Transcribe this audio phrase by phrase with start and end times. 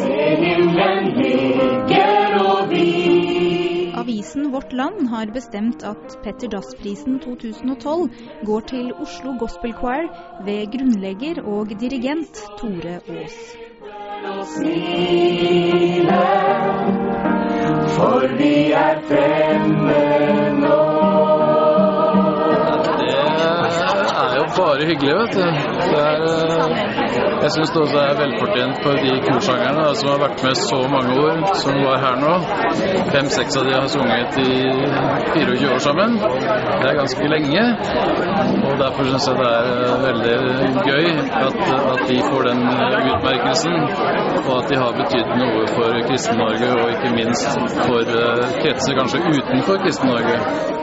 [0.00, 3.92] Se himmelen ligger hvil.
[4.00, 8.10] Avisen Vårt Land har bestemt at Petter Dass-prisen 2012
[8.46, 10.08] går til Oslo Gospel Choir
[10.44, 13.36] ved grunnlegger og dirigent Tore Aas.
[17.96, 19.29] for vi er fremme
[24.60, 25.42] bare hyggelig, vet du.
[25.42, 26.68] Er, eh,
[27.42, 31.12] jeg syns det også er velfortjent for de korsangerne som har vært med så mange
[31.26, 32.34] år, som var her nå.
[33.14, 34.50] Fem-seks av de har sunget i
[35.34, 36.18] 24 år sammen.
[36.80, 37.64] Det er ganske lenge.
[38.68, 40.36] Og derfor syns jeg det er eh, veldig
[40.90, 41.06] gøy
[41.46, 42.60] at, at de får den
[43.12, 43.80] utmerkelsen,
[44.48, 47.50] og at de har betydd noe for Kristen-Norge, og ikke minst
[47.86, 50.79] for eh, kretser kanskje utenfor Kristen-Norge.